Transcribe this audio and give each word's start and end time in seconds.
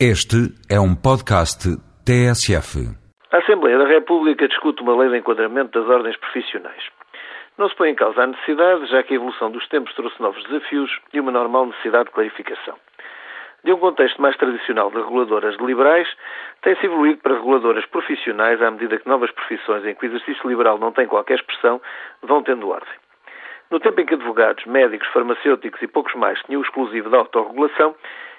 Este 0.00 0.50
é 0.68 0.74
um 0.80 0.96
podcast 0.96 1.70
TSF. 2.02 2.82
A 3.30 3.38
Assembleia 3.38 3.78
da 3.78 3.86
República 3.86 4.48
discute 4.48 4.82
uma 4.82 4.96
lei 4.96 5.08
de 5.08 5.18
enquadramento 5.18 5.78
das 5.78 5.88
ordens 5.88 6.16
profissionais. 6.16 6.82
Não 7.56 7.68
se 7.68 7.76
põe 7.76 7.90
em 7.90 7.94
causa 7.94 8.24
a 8.24 8.26
necessidade, 8.26 8.90
já 8.90 9.04
que 9.04 9.12
a 9.12 9.16
evolução 9.16 9.52
dos 9.52 9.64
tempos 9.68 9.94
trouxe 9.94 10.20
novos 10.20 10.42
desafios 10.46 10.90
e 11.12 11.20
uma 11.20 11.30
normal 11.30 11.66
necessidade 11.66 12.06
de 12.06 12.10
clarificação. 12.10 12.74
De 13.62 13.72
um 13.72 13.78
contexto 13.78 14.20
mais 14.20 14.36
tradicional 14.36 14.90
de 14.90 14.96
reguladoras 14.96 15.54
liberais, 15.60 16.08
tem-se 16.62 16.84
evoluído 16.84 17.20
para 17.22 17.34
reguladoras 17.34 17.86
profissionais 17.86 18.60
à 18.60 18.72
medida 18.72 18.98
que 18.98 19.08
novas 19.08 19.30
profissões 19.30 19.86
em 19.86 19.94
que 19.94 20.06
o 20.06 20.08
exercício 20.08 20.50
liberal 20.50 20.76
não 20.76 20.90
tem 20.90 21.06
qualquer 21.06 21.36
expressão 21.36 21.80
vão 22.20 22.42
tendo 22.42 22.68
ordem. 22.68 22.92
No 23.70 23.78
tempo 23.78 24.00
em 24.00 24.06
que 24.06 24.14
advogados, 24.14 24.64
médicos, 24.66 25.06
farmacêuticos 25.12 25.80
e 25.80 25.86
poucos 25.86 26.14
mais 26.16 26.42
tinham 26.42 26.60
o 26.60 26.64
exclusivo 26.64 27.08
da 27.10 27.18
autorregulação, 27.18 27.94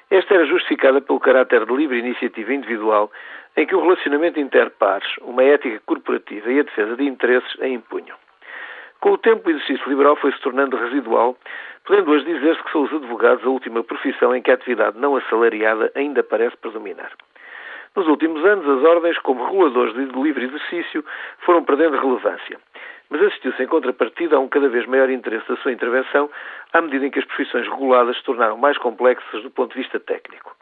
esta 0.10 0.36
era 0.36 0.46
justificada 0.46 1.02
pelo 1.02 1.20
caráter 1.20 1.66
de 1.66 1.74
livre 1.74 1.98
iniciativa 1.98 2.54
individual 2.54 3.12
em 3.58 3.66
que 3.66 3.76
o 3.76 3.82
relacionamento 3.82 4.40
interpares, 4.40 5.08
uma 5.22 5.44
ética 5.44 5.82
corporativa 5.86 6.52
e 6.52 6.60
a 6.60 6.64
defesa 6.64 6.96
de 6.96 7.04
interesses 7.06 7.60
a 7.62 7.68
impunham. 7.68 8.18
Com 9.00 9.12
o 9.12 9.18
tempo, 9.18 9.48
o 9.48 9.52
exercício 9.52 9.88
liberal 9.90 10.16
foi 10.16 10.32
se 10.32 10.40
tornando 10.42 10.78
residual, 10.78 11.38
podendo 11.86 12.12
hoje 12.12 12.26
dizer-se 12.26 12.64
que 12.64 12.72
são 12.72 12.84
os 12.84 12.94
advogados 12.94 13.44
a 13.46 13.50
última 13.50 13.84
profissão 13.84 14.36
em 14.36 14.42
que 14.42 14.52
a 14.52 14.56
atividade 14.56 14.98
não 15.00 15.16
assalariada 15.16 15.92
ainda 15.96 16.24
parece 16.24 16.58
predominar. 16.58 17.12
Nos 17.96 18.08
últimos 18.08 18.44
anos, 18.44 18.68
as 18.68 18.84
ordens, 18.84 19.18
como 19.20 19.46
reguladores 19.46 19.94
de 19.94 20.06
livre 20.22 20.46
exercício, 20.46 21.06
foram 21.40 21.64
perdendo 21.64 21.98
relevância 21.98 22.60
mas 23.10 23.22
assistiu-se 23.22 23.64
em 23.64 23.68
contrapartida 23.68 24.36
a 24.36 24.40
um 24.40 24.48
cada 24.48 24.70
vez 24.70 24.86
maior 24.86 25.10
interesse 25.10 25.48
da 25.48 25.56
sua 25.58 25.72
intervenção 25.72 26.30
à 26.74 26.82
medida 26.82 27.06
em 27.06 27.12
que 27.12 27.20
as 27.20 27.26
profissões 27.26 27.68
reguladas 27.68 28.18
se 28.18 28.24
tornaram 28.24 28.58
mais 28.58 28.78
complexas 28.78 29.44
do 29.44 29.52
ponto 29.52 29.74
de 29.74 29.82
vista 29.82 30.00
técnico. 30.00 30.56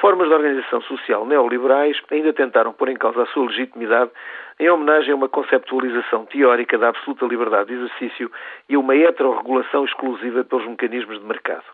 Formas 0.00 0.28
de 0.28 0.34
organização 0.34 0.80
social 0.82 1.26
neoliberais 1.26 2.00
ainda 2.10 2.32
tentaram 2.32 2.72
pôr 2.72 2.88
em 2.88 2.96
causa 2.96 3.22
a 3.22 3.26
sua 3.26 3.46
legitimidade 3.46 4.10
em 4.58 4.68
homenagem 4.70 5.12
a 5.12 5.16
uma 5.16 5.28
conceptualização 5.28 6.24
teórica 6.26 6.78
da 6.78 6.88
absoluta 6.88 7.26
liberdade 7.26 7.68
de 7.68 7.74
exercício 7.74 8.30
e 8.68 8.74
a 8.74 8.78
uma 8.78 8.96
heterorregulação 8.96 9.84
exclusiva 9.84 10.44
pelos 10.44 10.66
mecanismos 10.66 11.18
de 11.18 11.26
mercado. 11.26 11.64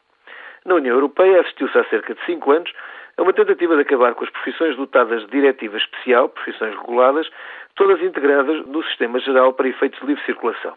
Na 0.67 0.75
União 0.75 0.97
Europeia 0.97 1.42
assistiu-se 1.42 1.78
há 1.78 1.84
cerca 1.84 2.12
de 2.12 2.25
cinco 2.27 2.50
anos 2.50 2.72
a 3.17 3.22
uma 3.22 3.33
tentativa 3.33 3.77
de 3.77 3.83
acabar 3.83 4.17
com 4.17 4.25
as 4.25 4.31
profissões 4.31 4.75
dotadas 4.75 5.20
de 5.23 5.31
diretiva 5.31 5.77
especial, 5.77 6.28
profissões 6.28 6.75
reguladas, 6.75 7.31
todas 7.77 8.03
integradas 8.03 8.67
no 8.67 8.83
sistema 8.83 9.20
geral 9.20 9.53
para 9.53 9.69
efeitos 9.69 10.00
de 10.00 10.06
livre 10.06 10.25
circulação. 10.25 10.77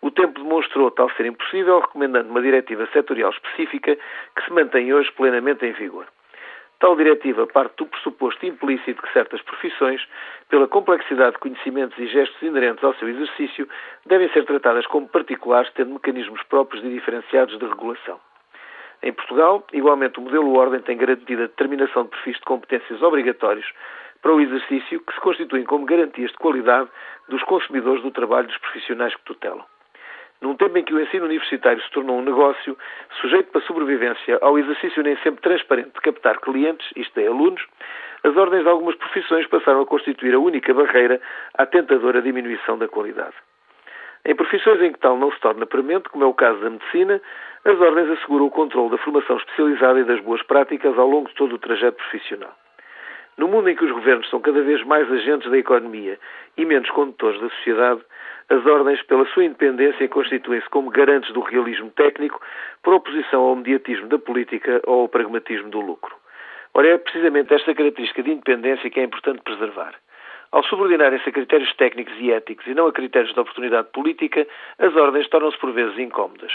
O 0.00 0.10
tempo 0.10 0.42
demonstrou 0.42 0.90
tal 0.90 1.08
ser 1.10 1.26
impossível, 1.26 1.78
recomendando 1.78 2.30
uma 2.30 2.42
diretiva 2.42 2.84
setorial 2.92 3.30
específica 3.30 3.94
que 3.94 4.44
se 4.44 4.52
mantém 4.52 4.92
hoje 4.92 5.12
plenamente 5.12 5.64
em 5.64 5.72
vigor. 5.72 6.06
Tal 6.80 6.96
diretiva 6.96 7.46
parte 7.46 7.76
do 7.76 7.86
pressuposto 7.86 8.44
implícito 8.44 9.00
que 9.00 9.12
certas 9.12 9.40
profissões, 9.42 10.04
pela 10.48 10.66
complexidade 10.66 11.34
de 11.34 11.38
conhecimentos 11.38 11.96
e 11.96 12.08
gestos 12.08 12.42
inerentes 12.42 12.82
ao 12.82 12.92
seu 12.94 13.08
exercício, 13.08 13.68
devem 14.04 14.28
ser 14.30 14.44
tratadas 14.46 14.84
como 14.88 15.08
particulares, 15.08 15.70
tendo 15.74 15.92
mecanismos 15.92 16.42
próprios 16.42 16.84
e 16.84 16.88
diferenciados 16.88 17.56
de 17.56 17.64
regulação. 17.64 18.18
Em 19.02 19.12
Portugal, 19.12 19.66
igualmente, 19.72 20.20
o 20.20 20.22
modelo 20.22 20.54
Ordem 20.54 20.80
tem 20.80 20.96
garantido 20.96 21.42
a 21.42 21.46
determinação 21.46 22.04
de 22.04 22.10
perfis 22.10 22.36
de 22.36 22.42
competências 22.42 23.02
obrigatórios 23.02 23.66
para 24.22 24.32
o 24.32 24.40
exercício 24.40 25.00
que 25.00 25.14
se 25.14 25.20
constituem 25.20 25.64
como 25.64 25.84
garantias 25.84 26.30
de 26.30 26.38
qualidade 26.38 26.88
dos 27.28 27.42
consumidores 27.42 28.02
do 28.02 28.12
trabalho 28.12 28.46
dos 28.46 28.58
profissionais 28.58 29.14
que 29.16 29.24
tutelam. 29.24 29.64
Num 30.40 30.56
tempo 30.56 30.78
em 30.78 30.84
que 30.84 30.94
o 30.94 31.00
ensino 31.00 31.24
universitário 31.24 31.82
se 31.82 31.90
tornou 31.90 32.18
um 32.18 32.22
negócio, 32.22 32.76
sujeito 33.20 33.50
para 33.50 33.60
sobrevivência 33.62 34.38
ao 34.40 34.58
exercício 34.58 35.02
nem 35.02 35.16
sempre 35.18 35.40
transparente 35.42 35.92
de 35.94 36.00
captar 36.00 36.40
clientes, 36.40 36.88
isto 36.96 37.18
é, 37.18 37.26
alunos, 37.26 37.64
as 38.24 38.36
ordens 38.36 38.62
de 38.62 38.68
algumas 38.68 38.94
profissões 38.96 39.46
passaram 39.46 39.82
a 39.82 39.86
constituir 39.86 40.34
a 40.34 40.38
única 40.38 40.72
barreira 40.72 41.20
à 41.54 41.66
tentadora 41.66 42.22
diminuição 42.22 42.78
da 42.78 42.86
qualidade. 42.86 43.34
Em 44.24 44.36
profissões 44.36 44.80
em 44.80 44.92
que 44.92 45.00
tal 45.00 45.16
não 45.16 45.32
se 45.32 45.40
torna 45.40 45.66
premente, 45.66 46.08
como 46.08 46.22
é 46.22 46.26
o 46.26 46.34
caso 46.34 46.60
da 46.60 46.70
medicina, 46.70 47.20
as 47.64 47.80
ordens 47.80 48.08
asseguram 48.10 48.46
o 48.46 48.50
controle 48.50 48.90
da 48.90 48.98
formação 48.98 49.36
especializada 49.36 50.00
e 50.00 50.04
das 50.04 50.20
boas 50.20 50.42
práticas 50.42 50.96
ao 50.96 51.08
longo 51.08 51.28
de 51.28 51.34
todo 51.34 51.54
o 51.54 51.58
trajeto 51.58 51.96
profissional. 51.96 52.52
No 53.36 53.48
mundo 53.48 53.68
em 53.68 53.74
que 53.74 53.84
os 53.84 53.90
governos 53.90 54.28
são 54.30 54.40
cada 54.40 54.62
vez 54.62 54.84
mais 54.84 55.10
agentes 55.10 55.50
da 55.50 55.58
economia 55.58 56.18
e 56.56 56.64
menos 56.64 56.88
condutores 56.90 57.40
da 57.40 57.48
sociedade, 57.48 58.02
as 58.48 58.64
ordens, 58.66 59.02
pela 59.04 59.26
sua 59.26 59.44
independência, 59.44 60.06
constituem-se 60.08 60.68
como 60.68 60.90
garantes 60.90 61.32
do 61.32 61.40
realismo 61.40 61.90
técnico, 61.90 62.40
por 62.82 62.94
oposição 62.94 63.40
ao 63.42 63.56
mediatismo 63.56 64.06
da 64.08 64.18
política 64.18 64.80
ou 64.86 65.00
ao 65.00 65.08
pragmatismo 65.08 65.70
do 65.70 65.80
lucro. 65.80 66.14
Ora, 66.74 66.88
é 66.88 66.98
precisamente 66.98 67.52
esta 67.52 67.74
característica 67.74 68.22
de 68.22 68.32
independência 68.32 68.90
que 68.90 69.00
é 69.00 69.04
importante 69.04 69.42
preservar. 69.42 69.94
Ao 70.52 70.62
subordinarem-se 70.64 71.26
a 71.26 71.32
critérios 71.32 71.74
técnicos 71.76 72.12
e 72.20 72.30
éticos 72.30 72.66
e 72.66 72.74
não 72.74 72.86
a 72.86 72.92
critérios 72.92 73.32
de 73.32 73.40
oportunidade 73.40 73.88
política, 73.88 74.46
as 74.78 74.94
ordens 74.94 75.26
tornam-se 75.28 75.58
por 75.58 75.72
vezes 75.72 75.98
incómodas. 75.98 76.52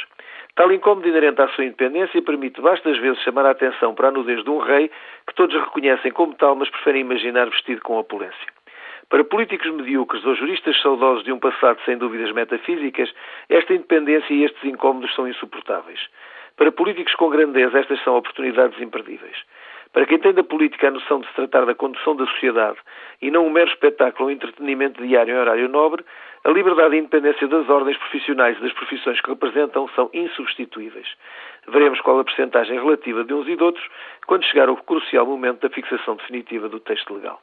Tal 0.53 0.71
incómodo 0.71 1.07
inerente 1.07 1.41
à 1.41 1.47
sua 1.49 1.65
independência 1.65 2.21
permite 2.21 2.61
vastas 2.61 2.95
vezes 2.99 3.21
chamar 3.23 3.47
a 3.47 3.51
atenção 3.51 3.95
para 3.95 4.09
a 4.09 4.11
nudez 4.11 4.43
de 4.43 4.49
um 4.51 4.59
rei 4.59 4.91
que 5.25 5.33
todos 5.33 5.55
reconhecem 5.55 6.11
como 6.11 6.35
tal, 6.35 6.55
mas 6.55 6.69
preferem 6.69 7.01
imaginar 7.01 7.49
vestido 7.49 7.81
com 7.81 7.97
opulência. 7.97 8.47
Para 9.09 9.23
políticos 9.23 9.71
medíocres 9.71 10.23
ou 10.25 10.35
juristas 10.35 10.79
saudosos 10.81 11.23
de 11.23 11.31
um 11.31 11.39
passado 11.39 11.79
sem 11.83 11.97
dúvidas 11.97 12.31
metafísicas, 12.33 13.11
esta 13.49 13.73
independência 13.73 14.31
e 14.31 14.43
estes 14.43 14.63
incómodos 14.63 15.13
são 15.15 15.27
insuportáveis. 15.27 15.99
Para 16.55 16.71
políticos 16.71 17.15
com 17.15 17.29
grandeza, 17.29 17.79
estas 17.79 18.03
são 18.03 18.15
oportunidades 18.15 18.79
imperdíveis. 18.79 19.37
Para 19.97 20.05
quem 20.05 20.19
tem 20.19 20.31
da 20.31 20.43
política 20.43 20.89
a 20.89 20.91
noção 20.91 21.21
de 21.21 21.27
se 21.27 21.33
tratar 21.33 21.65
da 21.65 21.73
condução 21.73 22.15
da 22.15 22.27
sociedade 22.27 22.77
e 23.19 23.31
não 23.31 23.47
um 23.47 23.49
mero 23.49 23.67
espetáculo 23.71 24.25
ou 24.25 24.31
entretenimento 24.31 25.01
diário 25.01 25.33
em 25.33 25.39
horário 25.39 25.67
nobre, 25.67 26.05
a 26.43 26.51
liberdade 26.51 26.95
e 26.95 26.99
independência 26.99 27.47
das 27.47 27.67
ordens 27.67 27.97
profissionais 27.97 28.55
e 28.59 28.61
das 28.61 28.73
profissões 28.73 29.19
que 29.19 29.27
representam 29.31 29.89
são 29.95 30.07
insubstituíveis. 30.13 31.07
Veremos 31.67 31.99
qual 32.01 32.19
a 32.19 32.23
percentagem 32.23 32.79
relativa 32.79 33.23
de 33.23 33.33
uns 33.33 33.47
e 33.47 33.55
de 33.55 33.63
outros 33.63 33.89
quando 34.27 34.45
chegar 34.45 34.69
o 34.69 34.77
crucial 34.77 35.25
momento 35.25 35.67
da 35.67 35.73
fixação 35.73 36.15
definitiva 36.15 36.69
do 36.69 36.79
texto 36.79 37.15
legal. 37.15 37.41